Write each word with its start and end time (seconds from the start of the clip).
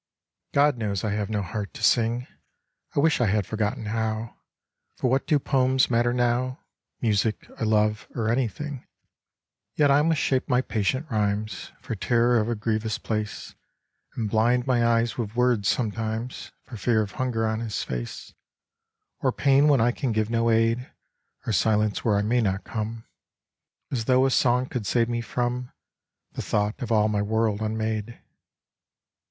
God 0.53 0.79
knows 0.79 1.03
I 1.03 1.11
have 1.11 1.29
no 1.29 1.43
heart 1.43 1.75
to 1.75 1.83
sing! 1.83 2.25
I 2.95 2.99
wish 2.99 3.21
I 3.21 3.27
had 3.27 3.45
forgotten 3.45 3.85
how, 3.85 4.35
For 4.95 5.11
what 5.11 5.27
do 5.27 5.37
poems 5.37 5.91
matter 5.91 6.11
now, 6.11 6.59
Music 7.01 7.47
or 7.59 7.67
love 7.67 8.07
or 8.15 8.27
anything? 8.27 8.77
11 8.77 8.79
White 8.79 8.79
Birches 8.79 9.73
Yet 9.77 9.91
I 9.91 10.01
must 10.01 10.21
shape 10.21 10.49
my 10.49 10.61
patient 10.61 11.05
rhymes 11.11 11.71
For 11.81 11.93
terror 11.93 12.39
of 12.39 12.49
a 12.49 12.55
grievous 12.55 12.97
place, 12.97 13.53
And 14.15 14.27
blind 14.27 14.65
my 14.65 14.83
eyes 14.83 15.19
with 15.19 15.35
words 15.35 15.67
sometimes, 15.67 16.51
For 16.63 16.77
fear 16.77 17.03
of 17.03 17.11
hunger 17.11 17.45
on 17.45 17.59
his 17.59 17.83
face, 17.83 18.33
Or 19.19 19.31
pain 19.31 19.67
when 19.67 19.81
I 19.81 19.91
can 19.91 20.11
give 20.11 20.31
no 20.31 20.49
aid, 20.49 20.89
Or 21.45 21.53
silence 21.53 22.03
where 22.03 22.17
I 22.17 22.23
may 22.23 22.41
not 22.41 22.63
come: 22.63 23.05
As 23.91 24.05
though 24.05 24.25
a 24.25 24.31
song 24.31 24.65
could 24.65 24.87
save 24.87 25.09
me 25.09 25.21
from 25.21 25.71
The 26.31 26.41
thought 26.41 26.81
of 26.81 26.91
all 26.91 27.07
my 27.07 27.21
world 27.21 27.61
unmade 27.61 28.19